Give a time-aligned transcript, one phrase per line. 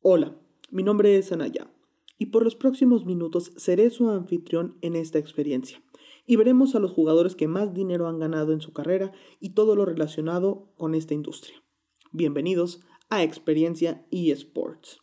[0.00, 0.38] Hola,
[0.70, 1.72] mi nombre es Anaya
[2.18, 5.82] y por los próximos minutos seré su anfitrión en esta experiencia
[6.24, 9.74] y veremos a los jugadores que más dinero han ganado en su carrera y todo
[9.74, 11.64] lo relacionado con esta industria.
[12.12, 12.80] Bienvenidos
[13.10, 15.00] a Experiencia eSports.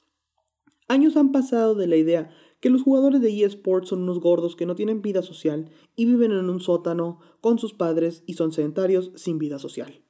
[0.88, 2.30] Años han pasado de la idea
[2.62, 6.32] que los jugadores de eSports son unos gordos que no tienen vida social y viven
[6.32, 10.06] en un sótano con sus padres y son sedentarios sin vida social.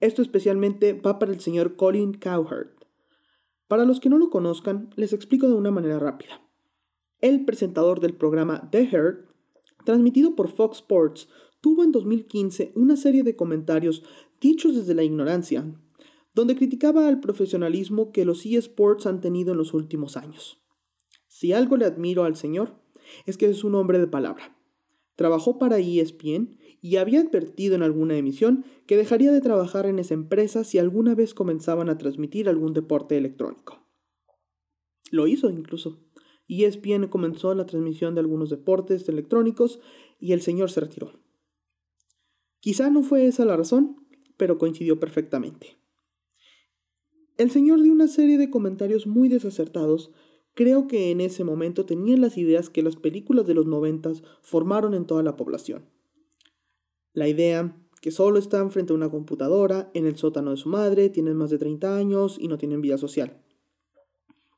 [0.00, 2.81] Esto especialmente va para el señor Colin Cowherd.
[3.72, 6.42] Para los que no lo conozcan, les explico de una manera rápida.
[7.22, 9.24] El presentador del programa The Herd,
[9.86, 11.30] transmitido por Fox Sports,
[11.62, 14.02] tuvo en 2015 una serie de comentarios
[14.42, 15.74] dichos desde la ignorancia,
[16.34, 20.62] donde criticaba al profesionalismo que los eSports han tenido en los últimos años.
[21.26, 22.74] Si algo le admiro al señor,
[23.24, 24.54] es que es un hombre de palabra.
[25.16, 30.14] Trabajó para ESPN y había advertido en alguna emisión que dejaría de trabajar en esa
[30.14, 33.86] empresa si alguna vez comenzaban a transmitir algún deporte electrónico.
[35.12, 36.00] Lo hizo incluso.
[36.48, 39.78] ESPN comenzó la transmisión de algunos deportes electrónicos
[40.18, 41.12] y el señor se retiró.
[42.58, 43.96] Quizá no fue esa la razón,
[44.36, 45.76] pero coincidió perfectamente.
[47.38, 50.10] El señor dio una serie de comentarios muy desacertados.
[50.54, 54.94] Creo que en ese momento tenían las ideas que las películas de los noventas formaron
[54.94, 55.91] en toda la población.
[57.12, 61.08] La idea que solo están frente a una computadora, en el sótano de su madre,
[61.08, 63.40] tienen más de 30 años y no tienen vida social.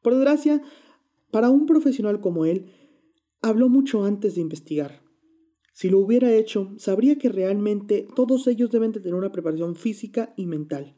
[0.02, 0.62] Por desgracia,
[1.30, 2.70] para un profesional como él,
[3.42, 5.02] habló mucho antes de investigar.
[5.72, 10.32] Si lo hubiera hecho, sabría que realmente todos ellos deben de tener una preparación física
[10.36, 10.96] y mental,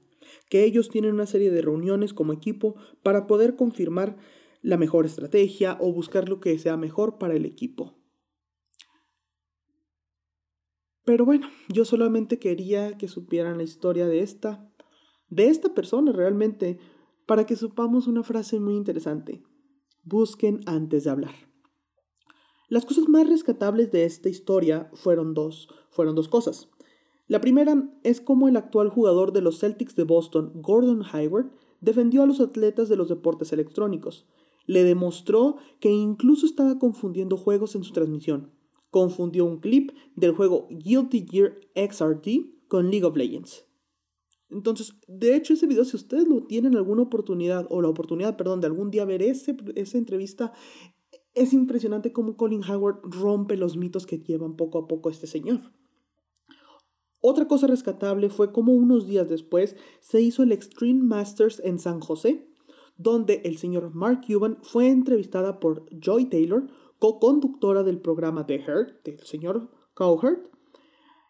[0.51, 4.19] que ellos tienen una serie de reuniones como equipo para poder confirmar
[4.61, 7.95] la mejor estrategia o buscar lo que sea mejor para el equipo.
[11.07, 14.69] Pero bueno, yo solamente quería que supieran la historia de esta,
[15.31, 16.81] de esta persona realmente,
[17.27, 19.41] para que supamos una frase muy interesante.
[20.03, 21.35] Busquen antes de hablar.
[22.69, 26.70] Las cosas más rescatables de esta historia fueron dos, fueron dos cosas.
[27.29, 32.25] La primera es cómo el actual jugador de los Celtics de Boston, Gordon Hayward, defendió
[32.25, 34.27] a los atletas de los deportes electrónicos.
[34.67, 38.55] Le demostró que incluso estaba confundiendo juegos en su transmisión
[38.96, 43.67] confundió un clip del juego Guilty Gear XRD con League of Legends.
[44.48, 48.62] Entonces, de hecho, ese video, si ustedes lo tienen alguna oportunidad, o la oportunidad, perdón,
[48.62, 50.55] de algún día ver ese, esa entrevista,
[51.35, 55.61] es impresionante cómo Colin Howard rompe los mitos que llevan poco a poco este señor.
[57.20, 62.01] Otra cosa rescatable fue cómo unos días después se hizo el Extreme Masters en San
[62.01, 62.48] José,
[62.96, 66.67] donde el señor Mark Cuban fue entrevistada por Joy Taylor,
[66.98, 70.39] co-conductora del programa The Herd, del señor Cowherd.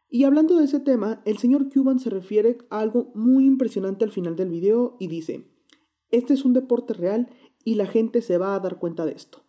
[0.08, 4.12] Y hablando de ese tema, el señor Cuban se refiere a algo muy impresionante al
[4.12, 5.50] final del video y dice,
[6.10, 7.28] este es un deporte real
[7.64, 9.42] y la gente se va a dar cuenta de esto.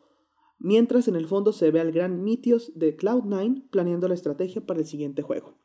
[0.59, 4.79] Mientras en el fondo se ve al gran Mitios de Cloud9 planeando la estrategia para
[4.79, 5.55] el siguiente juego.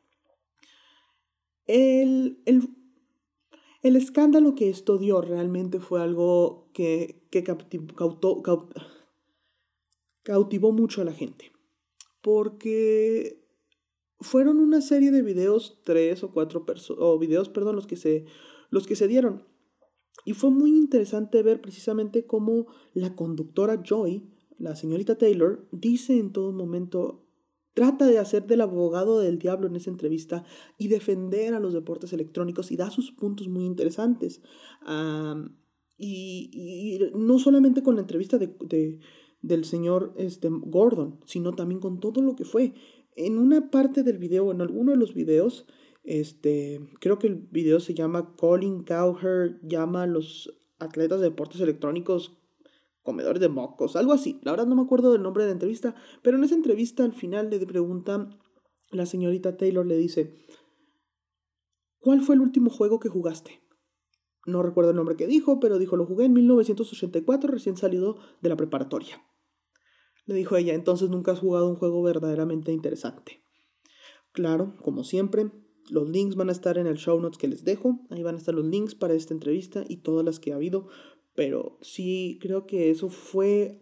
[1.65, 8.43] El, el, escándalo que esto dio realmente fue algo que, que cautó,
[10.23, 11.51] cautivó mucho a la gente.
[12.21, 13.43] Porque
[14.19, 16.65] fueron una serie de videos, tres o cuatro
[17.19, 18.25] videos, perdón, los que se,
[18.69, 19.45] los que se dieron.
[20.25, 26.31] Y fue muy interesante ver precisamente cómo la conductora Joy, la señorita Taylor, dice en
[26.31, 27.27] todo momento,
[27.73, 30.45] trata de hacer del abogado del diablo en esa entrevista
[30.77, 34.41] y defender a los deportes electrónicos y da sus puntos muy interesantes.
[35.97, 38.99] y, no solamente con la entrevista de,
[39.43, 42.73] del señor este, Gordon, sino también con todo lo que fue.
[43.15, 45.67] En una parte del video, en alguno de los videos,
[46.03, 51.61] este, creo que el video se llama Colin Cowher llama a los atletas de deportes
[51.61, 52.39] electrónicos
[53.03, 54.39] comedores de mocos, algo así.
[54.43, 55.93] La verdad no me acuerdo del nombre de la entrevista,
[56.23, 58.29] pero en esa entrevista al final le pregunta
[58.91, 60.33] la señorita Taylor, le dice,
[61.99, 63.61] ¿cuál fue el último juego que jugaste?
[64.45, 68.49] No recuerdo el nombre que dijo, pero dijo, lo jugué en 1984, recién salido de
[68.49, 69.21] la preparatoria.
[70.25, 73.43] Le dijo ella, entonces nunca has jugado un juego verdaderamente interesante.
[74.31, 75.51] Claro, como siempre,
[75.89, 77.99] los links van a estar en el show notes que les dejo.
[78.09, 80.87] Ahí van a estar los links para esta entrevista y todas las que ha habido.
[81.35, 83.81] Pero sí creo que eso fue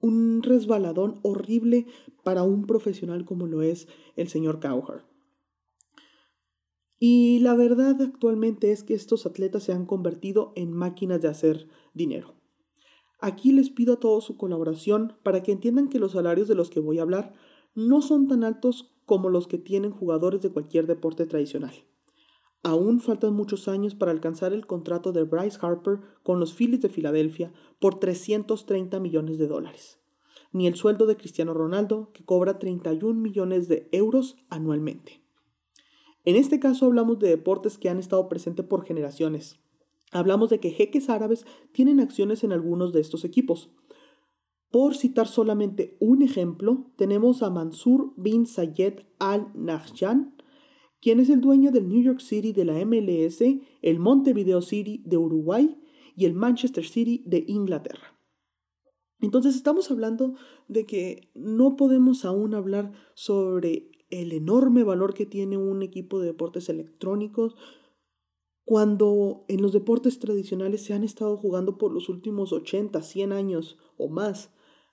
[0.00, 1.86] un resbaladón horrible
[2.22, 5.04] para un profesional como lo es el señor Cowher.
[6.98, 11.68] Y la verdad actualmente es que estos atletas se han convertido en máquinas de hacer
[11.92, 12.34] dinero.
[13.26, 16.68] Aquí les pido a todos su colaboración para que entiendan que los salarios de los
[16.68, 17.32] que voy a hablar
[17.74, 21.72] no son tan altos como los que tienen jugadores de cualquier deporte tradicional.
[22.62, 26.90] Aún faltan muchos años para alcanzar el contrato de Bryce Harper con los Phillies de
[26.90, 30.00] Filadelfia por 330 millones de dólares,
[30.52, 35.22] ni el sueldo de Cristiano Ronaldo, que cobra 31 millones de euros anualmente.
[36.26, 39.63] En este caso hablamos de deportes que han estado presentes por generaciones.
[40.14, 43.70] Hablamos de que jeques árabes tienen acciones en algunos de estos equipos.
[44.70, 50.36] Por citar solamente un ejemplo, tenemos a Mansur bin Zayed Al Nahyan,
[51.00, 53.42] quien es el dueño del New York City de la MLS,
[53.82, 55.76] el Montevideo City de Uruguay
[56.16, 58.16] y el Manchester City de Inglaterra.
[59.20, 60.34] Entonces estamos hablando
[60.68, 66.26] de que no podemos aún hablar sobre el enorme valor que tiene un equipo de
[66.26, 67.56] deportes electrónicos
[68.64, 73.78] cuando en los deportes tradicionales se han estado jugando por los últimos 80, 100 años
[73.96, 74.50] o más.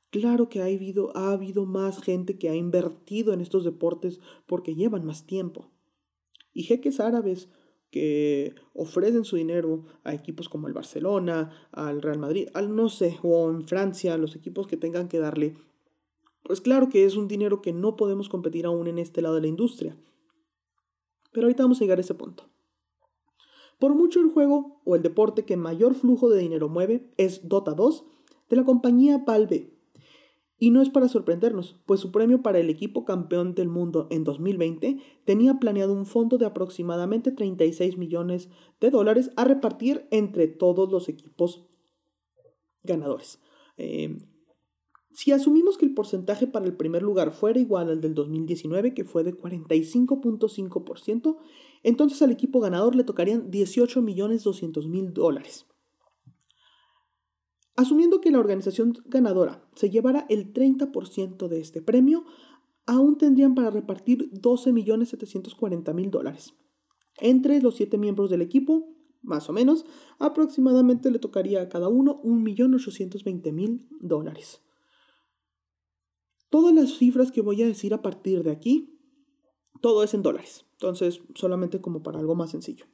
[0.09, 4.75] Claro que ha habido, ha habido más gente que ha invertido en estos deportes porque
[4.75, 5.71] llevan más tiempo
[6.53, 7.49] y jeques árabes
[7.91, 13.19] que ofrecen su dinero a equipos como el Barcelona, al Real Madrid, al no sé,
[13.21, 15.57] o en Francia, los equipos que tengan que darle,
[16.43, 19.41] pues claro que es un dinero que no podemos competir aún en este lado de
[19.41, 19.97] la industria.
[21.31, 22.45] Pero ahorita vamos a llegar a ese punto.
[23.81, 27.71] Por mucho el juego o el deporte que mayor flujo de dinero mueve es Dota
[27.71, 28.05] 2
[28.47, 29.73] de la compañía Valve,
[30.59, 34.23] y no es para sorprendernos, pues su premio para el equipo campeón del mundo en
[34.23, 38.49] 2020 tenía planeado un fondo de aproximadamente 36 millones
[38.79, 41.67] de dólares a repartir entre todos los equipos
[42.83, 43.39] ganadores.
[43.77, 44.15] Eh,
[45.09, 49.05] si asumimos que el porcentaje para el primer lugar fuera igual al del 2019, que
[49.05, 51.37] fue de 45.5%,
[51.83, 55.65] entonces al equipo ganador le tocarían 18 millones 200 mil dólares.
[57.75, 62.25] Asumiendo que la organización ganadora se llevara el 30% de este premio,
[62.85, 66.53] aún tendrían para repartir 12.740.000 dólares.
[67.19, 69.85] Entre los siete miembros del equipo, más o menos,
[70.19, 74.61] aproximadamente le tocaría a cada uno 1.820.000 dólares.
[76.49, 78.90] Todas las cifras que voy a decir a partir de aquí,
[79.79, 80.65] todo es en dólares.
[80.73, 82.85] Entonces, solamente como para algo más sencillo.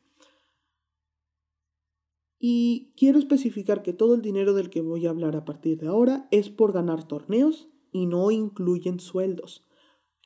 [2.39, 5.87] Y quiero especificar que todo el dinero del que voy a hablar a partir de
[5.87, 9.65] ahora es por ganar torneos y no incluyen sueldos.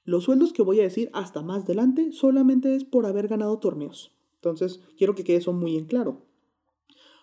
[0.03, 4.11] Los sueldos que voy a decir hasta más adelante solamente es por haber ganado torneos.
[4.35, 6.25] Entonces, quiero que quede eso muy en claro.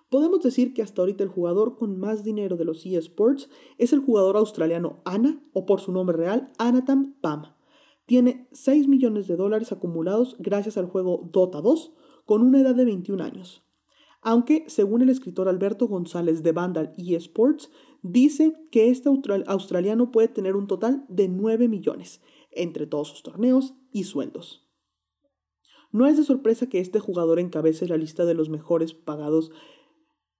[0.08, 4.00] Podemos decir que hasta ahorita el jugador con más dinero de los eSports es el
[4.00, 7.57] jugador australiano Ana, o por su nombre real, Anatam Pam.
[8.08, 11.92] Tiene 6 millones de dólares acumulados gracias al juego Dota 2,
[12.26, 13.62] con una edad de 21 años
[14.20, 17.70] aunque según el escritor Alberto González de Vandal eSports,
[18.02, 19.08] dice que este
[19.46, 22.20] australiano puede tener un total de 9 millones
[22.50, 24.66] entre todos sus torneos y sueldos.
[25.92, 29.50] No es de sorpresa que este jugador encabece la lista de los mejores pagados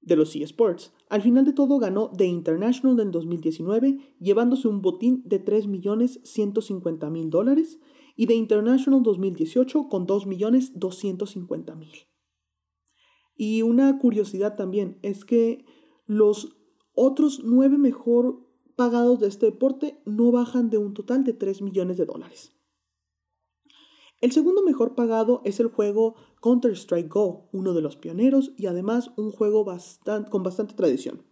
[0.01, 0.93] de los eSports.
[1.09, 7.79] Al final de todo ganó The International en 2019, llevándose un botín de 3.150.000 dólares,
[8.17, 12.07] y The International 2018 con 2.250.000.
[13.37, 15.65] Y una curiosidad también es que
[16.07, 16.57] los
[16.95, 21.97] otros nueve mejor pagados de este deporte no bajan de un total de 3 millones
[21.97, 22.58] de dólares.
[24.21, 29.13] El segundo mejor pagado es el juego Counter-Strike Go, uno de los pioneros y además
[29.17, 29.65] un juego
[30.31, 31.23] con bastante tradición,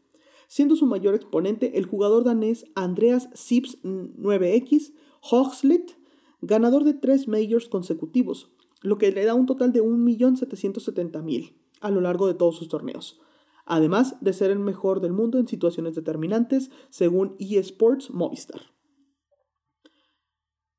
[0.47, 5.99] siendo su mayor exponente el jugador danés Andreas Sips 9X Hogslet,
[6.41, 8.53] ganador de tres majors consecutivos,
[8.83, 13.21] lo que le da un total de 1.770.000 a lo largo de todos sus torneos,
[13.65, 18.76] además de ser el mejor del mundo en situaciones determinantes según eSports Movistar.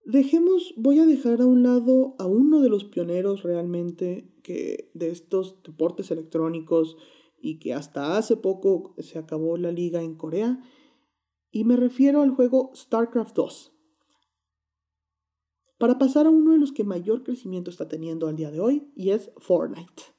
[0.08, 5.10] Dejemos, voy a dejar a un lado a uno de los pioneros realmente que de
[5.10, 6.96] estos deportes electrónicos
[7.42, 10.64] y que hasta hace poco se acabó la liga en Corea,
[11.52, 13.74] y me refiero al juego StarCraft 2.
[15.78, 18.90] Para pasar a uno de los que mayor crecimiento está teniendo al día de hoy,
[18.96, 20.17] y es Fortnite.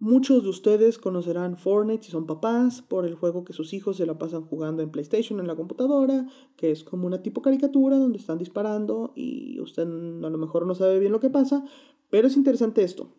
[0.00, 4.06] Muchos de ustedes conocerán Fortnite si son papás por el juego que sus hijos se
[4.06, 8.18] la pasan jugando en PlayStation en la computadora, que es como una tipo caricatura donde
[8.18, 11.64] están disparando y usted a lo mejor no sabe bien lo que pasa,
[12.10, 13.12] pero es interesante esto.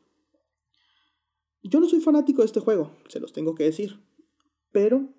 [1.61, 3.99] Yo no soy fanático de este juego, se los tengo que decir,
[4.71, 5.09] pero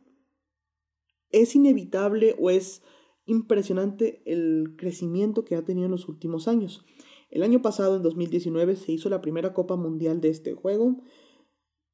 [1.28, 2.82] es inevitable o es
[3.26, 6.86] impresionante el crecimiento que ha tenido en los últimos años.
[7.28, 11.02] El año pasado, en 2019, se hizo la primera Copa Mundial de este juego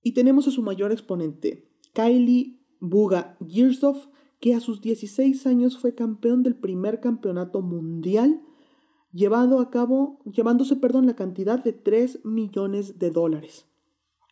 [0.06, 4.08] y tenemos a su mayor exponente, Kylie Buga Girsov,
[4.38, 8.40] que a sus 16 años fue campeón del primer campeonato mundial
[9.12, 13.66] llevado a cabo, llevándose perdón, la cantidad de 3 millones de dólares.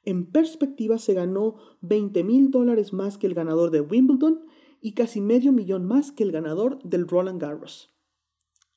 [0.04, 4.44] En perspectiva, se ganó 20 mil dólares más que el ganador de Wimbledon
[4.80, 7.90] y casi medio millón más que el ganador del Roland Garros.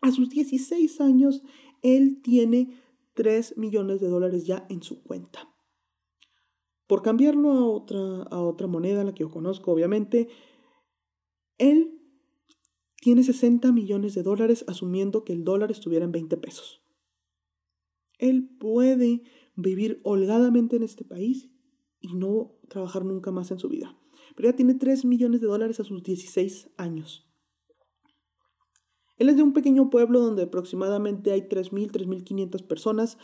[0.02, 1.44] A sus 16 años,
[1.84, 2.82] él tiene
[3.14, 5.48] 3 millones de dólares ya en su cuenta.
[6.88, 10.30] Por cambiarlo a otra, a otra moneda, la que yo conozco, obviamente,
[11.58, 11.98] él
[13.02, 16.82] tiene 60 millones de dólares asumiendo que el dólar estuviera en 20 pesos.
[18.18, 19.22] Él puede
[19.56, 21.50] vivir holgadamente en este país
[22.00, 23.98] y no trabajar nunca más en su vida.
[24.36, 27.28] Pero ya tiene 3 millones de dólares a sus 16 años.
[29.18, 33.18] Él es de un pequeño pueblo donde aproximadamente hay 3.000, 3.500 personas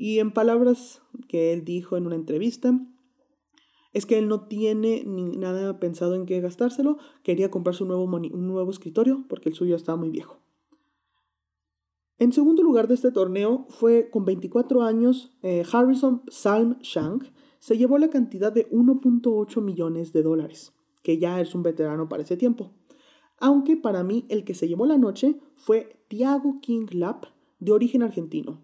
[0.00, 2.80] y en palabras que él dijo en una entrevista,
[3.92, 8.04] es que él no tiene ni nada pensado en qué gastárselo, quería comprarse un nuevo,
[8.04, 10.38] un nuevo escritorio porque el suyo estaba muy viejo.
[12.16, 17.24] En segundo lugar de este torneo fue con 24 años eh, Harrison Salm Shank,
[17.58, 22.22] se llevó la cantidad de 1.8 millones de dólares, que ya es un veterano para
[22.22, 22.72] ese tiempo.
[23.36, 27.26] Aunque para mí el que se llevó la noche fue Thiago King Lap,
[27.58, 28.62] de origen argentino,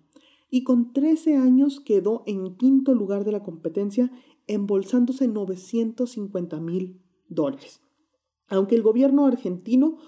[0.50, 4.10] y con 13 años quedó en quinto lugar de la competencia
[4.46, 7.80] embolsándose 950 mil dólares.
[8.48, 9.98] Aunque el gobierno argentino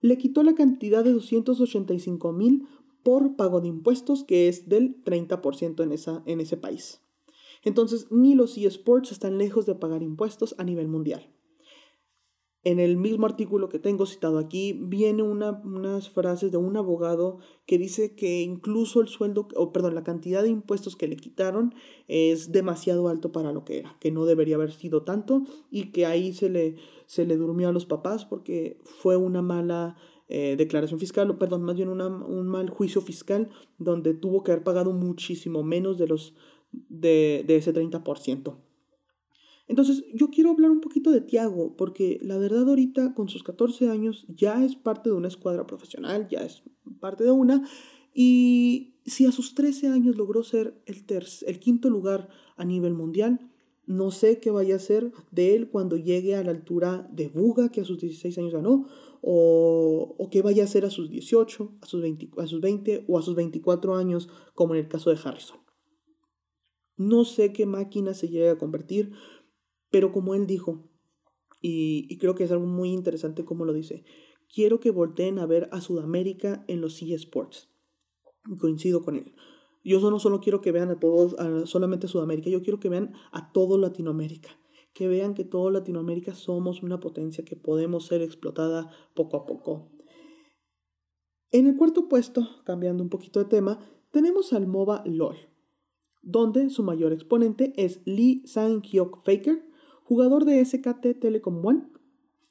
[0.00, 2.66] le quitó la cantidad de 285 mil
[3.02, 7.02] por pago de impuestos, que es del 30% en, esa, en ese país.
[7.62, 11.33] Entonces, ni los eSports están lejos de pagar impuestos a nivel mundial.
[12.64, 17.76] En el mismo artículo que tengo citado aquí, viene unas frases de un abogado que
[17.76, 21.74] dice que incluso el sueldo, o perdón, la cantidad de impuestos que le quitaron
[22.08, 26.06] es demasiado alto para lo que era, que no debería haber sido tanto y que
[26.06, 29.96] ahí se le, se le durmió a los papás porque fue una mala
[30.28, 34.64] eh, declaración fiscal, o perdón, más bien un mal juicio fiscal donde tuvo que haber
[34.64, 36.34] pagado muchísimo menos de, los,
[36.72, 38.56] de, de ese 30%.
[39.66, 43.88] Entonces, yo quiero hablar un poquito de Tiago, porque la verdad ahorita con sus 14
[43.88, 46.62] años ya es parte de una escuadra profesional, ya es
[47.00, 47.66] parte de una,
[48.12, 51.04] y si a sus 13 años logró ser el,
[51.46, 53.50] el quinto lugar a nivel mundial,
[53.86, 57.70] no sé qué vaya a ser de él cuando llegue a la altura de Buga,
[57.70, 58.86] que a sus 16 años ganó,
[59.20, 63.04] o, o qué vaya a ser a sus 18, a sus, 20, a sus 20
[63.08, 65.58] o a sus 24 años, como en el caso de Harrison.
[66.96, 69.12] No sé qué máquina se llegue a convertir,
[69.94, 70.90] pero como él dijo,
[71.62, 74.02] y, creo que es algo muy interesante como lo dice,
[74.52, 77.70] quiero que volteen a ver a Sudamérica en los eSports.
[78.58, 79.36] Coincido con él.
[79.84, 83.12] Yo no solo quiero que vean a todos, a solamente Sudamérica, yo quiero que vean
[83.30, 84.48] a todo Latinoamérica.
[84.94, 89.92] Que vean que todo Latinoamérica somos una potencia que podemos ser explotada poco a poco.
[91.52, 93.78] En el cuarto puesto, cambiando un poquito de tema,
[94.10, 95.36] tenemos al MOBA LOL,
[96.20, 99.72] donde su mayor exponente es Lee Sang-hyuk Faker,
[100.04, 101.88] jugador de SKT Telecom One,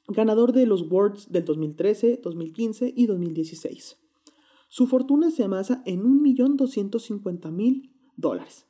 [0.08, 3.96] ganador de los Worlds del 2013, 2015 y 2016.
[4.68, 8.66] Su fortuna se amasa en 1.250.000 dólares.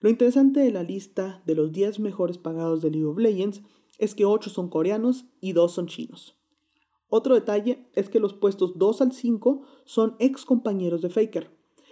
[0.00, 3.62] Lo interesante de la lista de los 10 mejores pagados de League of Legends
[3.98, 6.34] es que 8 son coreanos y 2 son chinos.
[7.08, 11.50] Otro detalle es que los puestos 2 al 5 son ex compañeros de Faker.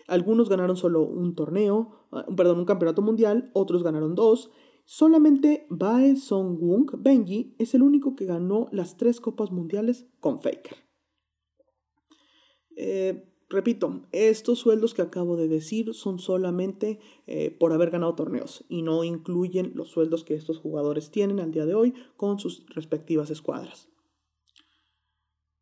[0.09, 4.51] Algunos ganaron solo un torneo, ah, perdón, un campeonato mundial, otros ganaron dos
[4.85, 10.77] Solamente Bae Song-woong Benji es el único que ganó las tres copas mundiales con Faker.
[12.77, 18.65] Eh, repito, estos sueldos que acabo de decir son solamente eh, por haber ganado torneos
[18.69, 22.67] y no incluyen los sueldos que estos jugadores tienen al día de hoy con sus
[22.67, 23.89] respectivas escuadras.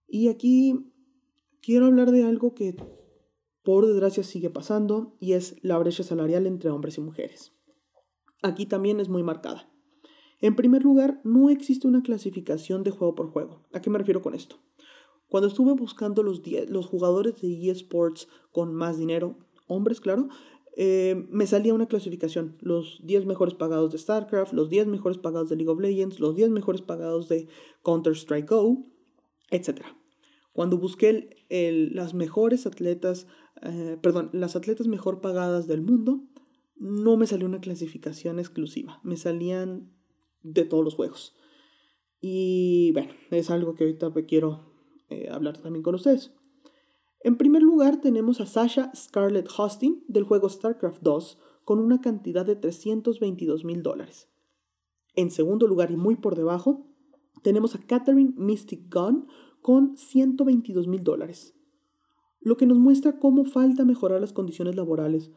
[0.08, 0.92] Y aquí
[1.60, 2.74] quiero hablar de algo que
[3.62, 7.52] por desgracia sigue pasando y es la brecha salarial entre hombres y mujeres
[8.42, 9.68] aquí también es muy marcada.
[10.40, 13.62] En primer lugar, no existe una clasificación de juego por juego.
[13.72, 14.56] ¿A qué me refiero con esto?
[15.28, 20.28] Cuando estuve buscando los, los jugadores de eSports con más dinero, hombres, claro,
[20.76, 22.56] eh, me salía una clasificación.
[22.60, 26.34] Los 10 mejores pagados de StarCraft, los 10 mejores pagados de League of Legends, los
[26.34, 27.48] 10 mejores pagados de
[27.82, 28.86] Counter-Strike Go,
[29.50, 29.82] etc.
[30.52, 33.26] Cuando busqué las mejores atletas,
[33.62, 36.22] eh, perdón, las atletas mejor pagadas del mundo,
[36.80, 39.92] no me salió una clasificación exclusiva, me salían
[40.42, 41.36] de todos los juegos.
[42.20, 44.72] Y bueno, es algo que ahorita quiero
[45.08, 46.32] eh, hablar también con ustedes.
[47.22, 52.46] En primer lugar tenemos a Sasha Scarlett Hostin del juego StarCraft 2 con una cantidad
[52.46, 54.28] de 322 mil dólares.
[55.14, 56.86] En segundo lugar y muy por debajo
[57.42, 59.26] tenemos a Catherine Mystic Gunn
[59.60, 61.54] con 122 mil dólares.
[62.40, 65.30] Lo que nos muestra cómo falta mejorar las condiciones laborales.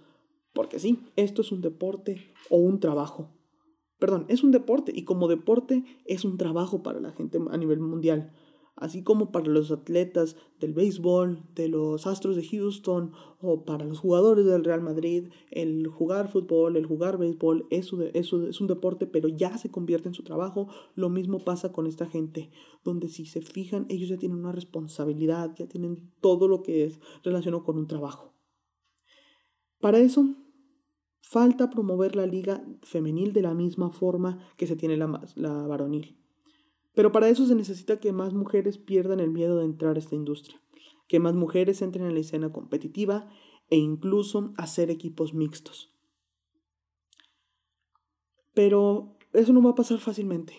[0.53, 3.31] Porque sí, esto es un deporte o un trabajo.
[3.99, 7.79] Perdón, es un deporte y como deporte es un trabajo para la gente a nivel
[7.79, 8.33] mundial
[8.75, 13.99] así como para los atletas del béisbol, de los Astros de Houston o para los
[13.99, 19.05] jugadores del Real Madrid, el jugar fútbol, el jugar béisbol, eso, eso es un deporte,
[19.05, 20.67] pero ya se convierte en su trabajo.
[20.95, 22.49] Lo mismo pasa con esta gente,
[22.83, 26.99] donde si se fijan, ellos ya tienen una responsabilidad, ya tienen todo lo que es
[27.23, 28.33] relacionado con un trabajo.
[29.79, 30.33] Para eso,
[31.23, 36.17] falta promover la liga femenil de la misma forma que se tiene la, la varonil.
[36.93, 40.15] Pero para eso se necesita que más mujeres pierdan el miedo de entrar a esta
[40.15, 40.61] industria,
[41.07, 43.29] que más mujeres entren en la escena competitiva
[43.69, 45.91] e incluso hacer equipos mixtos.
[48.53, 50.53] Pero eso no va a pasar fácilmente.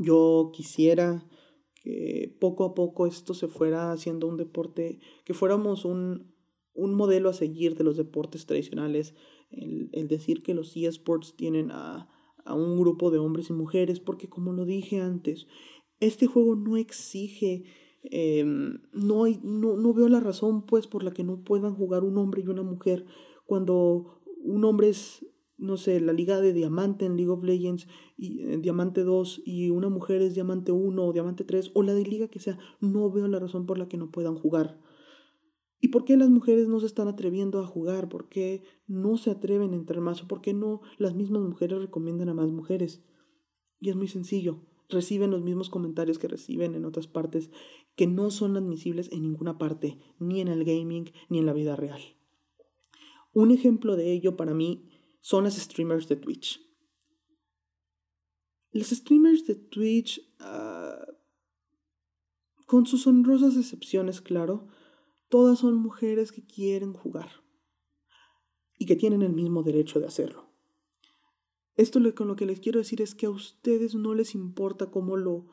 [0.00, 1.28] Yo quisiera
[1.74, 6.34] que poco a poco esto se fuera haciendo un deporte, que fuéramos un,
[6.74, 9.14] un modelo a seguir de los deportes tradicionales,
[9.52, 12.08] el, el decir que los eSports tienen a,
[12.44, 15.46] a un grupo de hombres y mujeres, porque como lo dije antes,
[16.00, 17.64] este juego no exige,
[18.02, 22.04] em, no, hay, no, no veo la razón pues por la que no puedan jugar
[22.04, 23.06] un hombre y una mujer
[23.46, 25.24] cuando un hombre es,
[25.58, 29.70] no sé, la liga de diamante en League of Legends, y eh, diamante 2, y
[29.70, 33.10] una mujer es diamante 1 o diamante 3, o la de liga que sea, no
[33.10, 34.80] veo la razón por la que no puedan jugar.
[35.84, 38.08] ¿Y por qué las mujeres no se están atreviendo a jugar?
[38.08, 40.22] ¿Por qué no se atreven a entrar más?
[40.22, 43.04] ¿O por qué no las mismas mujeres recomiendan a más mujeres?
[43.80, 44.64] Y es muy sencillo.
[44.88, 47.50] Reciben los mismos comentarios que reciben en otras partes
[47.96, 51.74] que no son admisibles en ninguna parte, ni en el gaming, ni en la vida
[51.74, 52.00] real.
[53.32, 54.88] Un ejemplo de ello para mí
[55.20, 56.60] son las streamers de Twitch.
[58.70, 61.04] Las streamers de Twitch, ah,
[62.66, 64.68] con sus honrosas excepciones, claro,
[65.32, 67.30] Todas son mujeres que quieren jugar
[68.76, 70.44] y que tienen el mismo derecho de hacerlo.
[71.74, 75.16] Esto con lo que les quiero decir es que a ustedes no les importa cómo
[75.16, 75.46] lo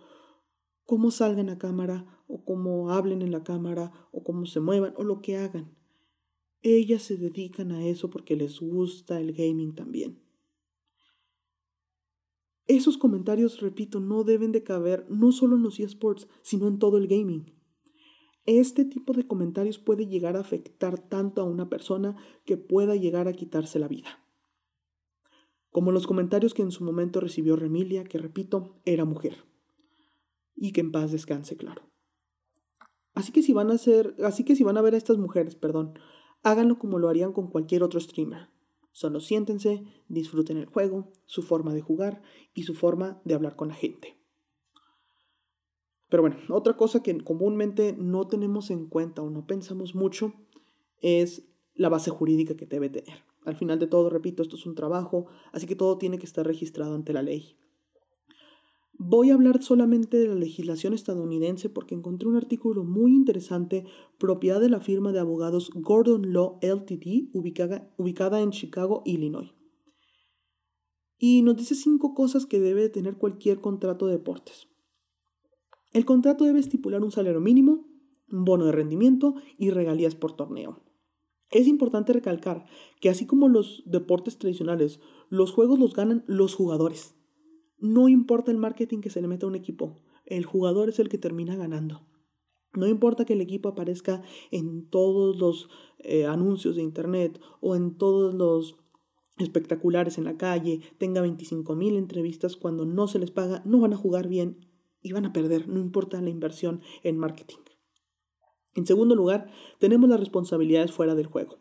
[0.83, 5.05] cómo salgan a cámara o cómo hablen en la cámara o cómo se muevan o
[5.05, 5.73] lo que hagan.
[6.61, 10.21] Ellas se dedican a eso porque les gusta el gaming también.
[12.67, 16.97] Esos comentarios, repito, no deben de caber no solo en los eSports, sino en todo
[16.97, 17.58] el gaming.
[18.51, 23.27] Este tipo de comentarios puede llegar a afectar tanto a una persona que pueda llegar
[23.27, 24.25] a quitarse la vida.
[25.69, 29.45] Como los comentarios que en su momento recibió Remilia, que repito, era mujer.
[30.55, 31.83] Y que en paz descanse, claro.
[33.13, 35.55] Así que si van a hacer, así que si van a ver a estas mujeres,
[35.55, 35.99] perdón,
[36.41, 38.49] háganlo como lo harían con cualquier otro streamer.
[38.91, 42.23] Solo siéntense, disfruten el juego, su forma de jugar
[42.55, 44.18] y su forma de hablar con la gente.
[46.09, 50.33] Pero bueno, otra cosa que comúnmente no tenemos en cuenta o no pensamos mucho
[51.01, 53.23] es la base jurídica que debe tener.
[53.45, 56.45] Al final de todo, repito, esto es un trabajo, así que todo tiene que estar
[56.45, 57.55] registrado ante la ley.
[59.01, 63.85] Voy a hablar solamente de la legislación estadounidense porque encontré un artículo muy interesante,
[64.17, 69.53] propiedad de la firma de abogados Gordon Law Ltd, ubicada, ubicada en Chicago, Illinois.
[71.17, 74.67] Y nos dice cinco cosas que debe tener cualquier contrato de deportes.
[75.91, 77.87] El contrato debe estipular un salario mínimo,
[78.31, 80.83] un bono de rendimiento y regalías por torneo.
[81.49, 82.65] Es importante recalcar
[83.01, 84.99] que así como los deportes tradicionales,
[85.29, 87.15] los juegos los ganan los jugadores.
[87.79, 91.09] No importa el marketing que se le meta a un equipo, el jugador es el
[91.09, 92.05] que termina ganando.
[92.73, 94.21] No importa que el equipo aparezca
[94.51, 98.77] en todos los eh, anuncios de internet o en todos los
[99.39, 103.97] espectaculares en la calle, tenga 25.000 entrevistas cuando no se les paga, no van a
[103.97, 104.68] jugar bien
[105.01, 107.57] y van a perder, no importa la inversión en marketing.
[108.75, 111.59] En segundo lugar, tenemos las responsabilidades fuera del juego.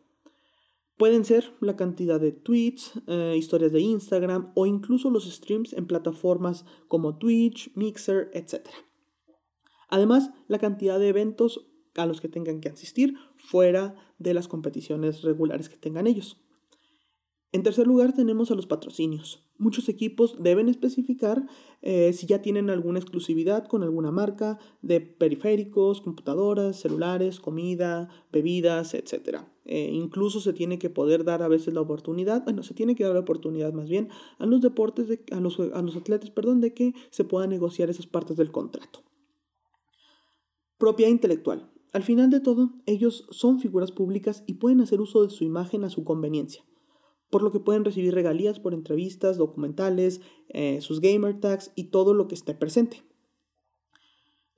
[0.96, 5.86] Pueden ser la cantidad de tweets, eh, historias de Instagram o incluso los streams en
[5.86, 8.66] plataformas como Twitch, Mixer, etc.
[9.88, 15.22] Además, la cantidad de eventos a los que tengan que asistir fuera de las competiciones
[15.22, 16.36] regulares que tengan ellos.
[17.52, 19.47] En tercer lugar tenemos a los patrocinios.
[19.58, 21.44] Muchos equipos deben especificar
[21.82, 28.94] eh, si ya tienen alguna exclusividad con alguna marca de periféricos, computadoras, celulares, comida, bebidas,
[28.94, 29.40] etc.
[29.64, 33.02] Eh, incluso se tiene que poder dar a veces la oportunidad, bueno, se tiene que
[33.02, 36.60] dar la oportunidad más bien a los deportes, de, a, los, a los atletas, perdón,
[36.60, 39.02] de que se puedan negociar esas partes del contrato.
[40.78, 41.68] Propiedad intelectual.
[41.92, 45.82] Al final de todo, ellos son figuras públicas y pueden hacer uso de su imagen
[45.82, 46.62] a su conveniencia
[47.30, 52.14] por lo que pueden recibir regalías por entrevistas, documentales, eh, sus gamer tags y todo
[52.14, 53.02] lo que esté presente.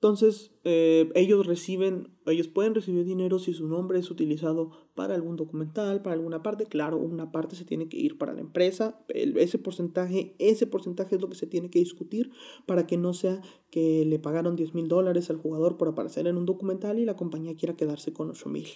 [0.01, 5.35] Entonces, eh, ellos reciben, ellos pueden recibir dinero si su nombre es utilizado para algún
[5.35, 6.65] documental, para alguna parte.
[6.65, 9.05] Claro, una parte se tiene que ir para la empresa.
[9.09, 12.31] ese porcentaje, ese porcentaje es lo que se tiene que discutir
[12.65, 16.37] para que no sea que le pagaron 10 mil dólares al jugador por aparecer en
[16.37, 18.67] un documental y la compañía quiera quedarse con 8 mil.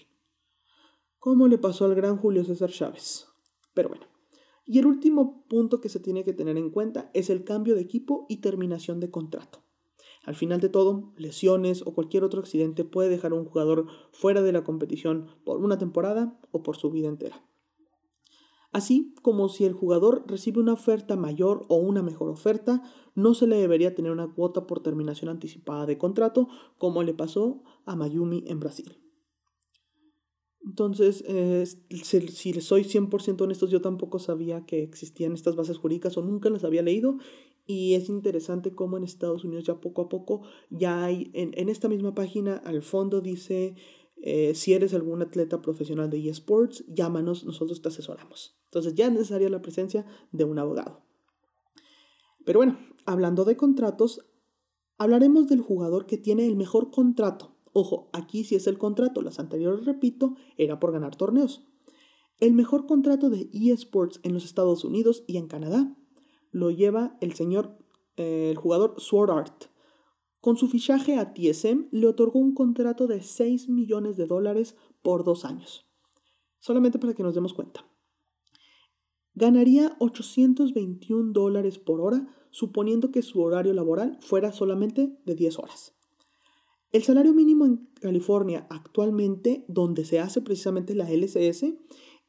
[1.17, 3.34] Como le pasó al gran Julio César Chávez.
[3.75, 4.07] Pero bueno.
[4.65, 7.81] Y el último punto que se tiene que tener en cuenta es el cambio de
[7.81, 9.59] equipo y terminación de contrato.
[10.25, 14.41] Al final de todo, lesiones o cualquier otro accidente puede dejar a un jugador fuera
[14.41, 17.45] de la competición por una temporada o por su vida entera.
[18.71, 22.81] Así como si el jugador recibe una oferta mayor o una mejor oferta,
[23.13, 27.63] no se le debería tener una cuota por terminación anticipada de contrato, como le pasó
[27.85, 29.04] a Mayumi en Brasil.
[30.65, 36.17] Entonces, eh, si, si soy 100% honestos, yo tampoco sabía que existían estas bases jurídicas
[36.17, 37.17] o nunca las había leído
[37.67, 41.87] y es interesante cómo en Estados Unidos ya poco a poco ya hay, en, esta
[41.87, 43.75] misma página al fondo dice,
[44.17, 48.57] eh, si eres algún atleta profesional de eSports, llámanos, nosotros te asesoramos.
[48.65, 51.01] Entonces ya es necesaria la presencia de un abogado.
[52.43, 54.25] Pero bueno, hablando de contratos,
[54.97, 57.54] hablaremos del jugador que tiene el mejor contrato.
[57.77, 61.67] Ojo, aquí sí es el contrato, las anteriores, repito, era por ganar torneos.
[62.39, 65.93] El mejor contrato de eSports en los Estados Unidos y en Canadá
[66.51, 67.77] lo lleva el señor,
[68.15, 69.65] eh, el jugador Sword Art.
[70.39, 75.25] Con su fichaje a TSM le otorgó un contrato de 6 millones de dólares por
[75.25, 75.85] dos años.
[76.59, 77.85] Solamente para que nos demos cuenta.
[79.33, 85.94] Ganaría 821 dólares por hora, suponiendo que su horario laboral fuera solamente de 10 horas.
[86.91, 91.65] El salario mínimo en California actualmente, donde se hace precisamente la LCS,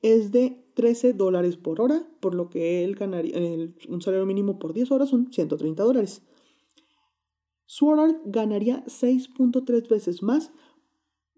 [0.02, 2.84] es de 13 dólares por hora, por lo que
[3.88, 6.22] un salario mínimo por 10 horas son 130 dólares.
[7.66, 10.52] Sword ganaría 6.3 veces más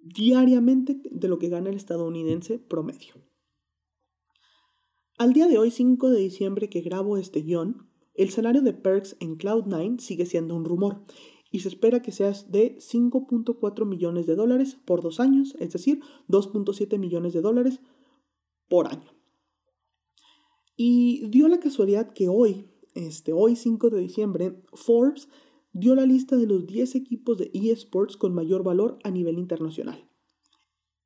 [0.03, 3.15] diariamente de lo que gana el estadounidense promedio.
[5.19, 9.17] Al día de hoy, 5 de diciembre que grabo este guion, el salario de Perks
[9.21, 11.03] en Cloud9 sigue siendo un rumor
[11.51, 16.01] y se espera que sea de 5.4 millones de dólares por dos años, es decir,
[16.29, 17.81] 2.7 millones de dólares
[18.69, 19.11] por año.
[20.77, 25.29] Y dio la casualidad que hoy, este, hoy 5 de diciembre, Forbes
[25.73, 30.09] dio la lista de los 10 equipos de eSports con mayor valor a nivel internacional.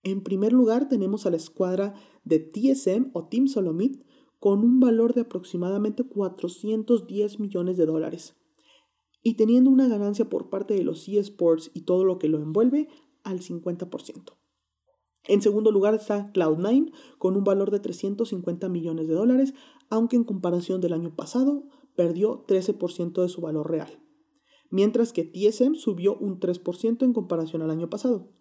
[0.02, 4.04] En primer lugar tenemos a la escuadra de TSM o Team Solomit
[4.40, 8.34] con un valor de aproximadamente 410 millones de dólares
[9.22, 12.88] y teniendo una ganancia por parte de los eSports y todo lo que lo envuelve
[13.22, 14.36] al 50%.
[15.24, 19.54] En segundo lugar está Cloud9 con un valor de 350 millones de dólares,
[19.88, 24.00] aunque en comparación del año pasado perdió 13% de su valor real.
[24.70, 28.32] Mientras que TSM subió un 3% en comparación al año pasado.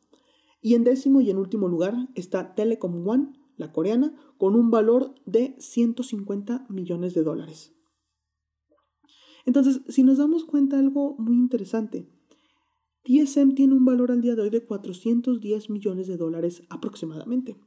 [0.62, 5.14] Y en décimo y en último lugar está Telecom One, la coreana, con un valor
[5.26, 7.76] de 150 millones de dólares.
[9.46, 12.08] Entonces, si nos damos cuenta algo muy interesante,
[13.04, 17.58] TSM tiene un valor al día de hoy de 410 millones de dólares aproximadamente.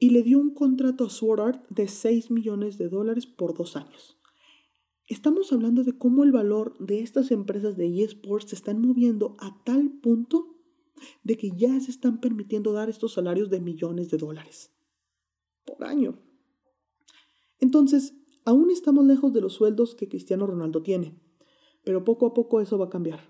[0.00, 3.76] Y le dio un contrato a Sword Art de 6 millones de dólares por dos
[3.76, 4.16] años.
[5.06, 9.62] Estamos hablando de cómo el valor de estas empresas de eSports se están moviendo a
[9.64, 10.58] tal punto
[11.22, 14.70] de que ya se están permitiendo dar estos salarios de millones de dólares
[15.64, 16.18] por año.
[17.58, 18.14] Entonces,
[18.48, 21.20] aún estamos lejos de los sueldos que Cristiano Ronaldo tiene,
[21.84, 23.20] pero poco a poco eso va a cambiar.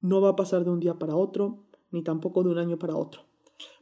[0.00, 2.96] No va a pasar de un día para otro, ni tampoco de un año para
[2.96, 3.26] otro.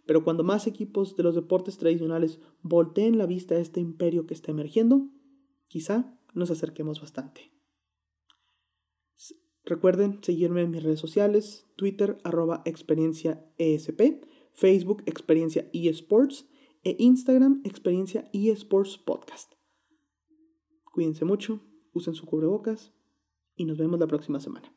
[0.07, 4.35] Pero cuando más equipos de los deportes tradicionales volteen la vista a este imperio que
[4.35, 5.09] está emergiendo,
[5.69, 7.53] quizá nos acerquemos bastante.
[9.65, 16.49] Recuerden seguirme en mis redes sociales, Twitter arroba experiencia ESP, Facebook experiencia eSports
[16.83, 19.56] e Instagram experiencia eSports podcast.
[20.97, 21.61] Cuídense mucho,
[21.93, 22.95] usen su cubrebocas
[23.55, 24.73] y nos vemos la próxima semana.